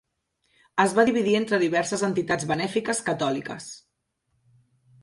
[0.83, 3.71] Es va dividir entre diverses entitats benèfiques catòliques.